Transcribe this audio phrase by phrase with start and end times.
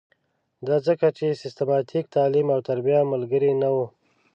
[0.67, 3.87] دا ځکه چې سیستماتیک تعلیم او تربیه ملګرې نه وه.